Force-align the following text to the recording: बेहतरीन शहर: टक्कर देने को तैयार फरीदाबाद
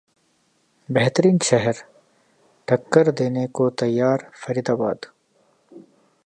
बेहतरीन 0.89 1.37
शहर: 1.43 1.83
टक्कर 2.67 3.11
देने 3.11 3.45
को 3.47 3.69
तैयार 3.79 4.29
फरीदाबाद 4.35 5.05